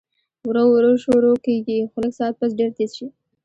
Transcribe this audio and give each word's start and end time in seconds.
ورو 0.47 0.63
ورو 0.73 0.91
شورو 1.03 1.31
کيږي 1.45 1.77
خو 1.91 1.97
لږ 2.03 2.13
ساعت 2.19 2.33
پس 2.39 2.51
ډېر 2.59 2.69
تېز 2.77 2.91
شي 2.97 3.07